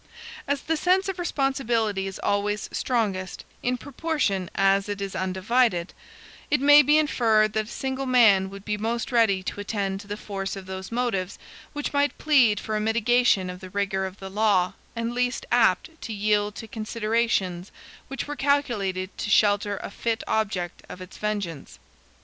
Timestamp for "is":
2.07-2.17, 4.99-5.15